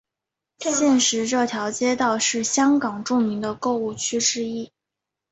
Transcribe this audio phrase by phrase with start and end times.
[0.57, 4.71] 现时这条街道是香港著名的购物区之一。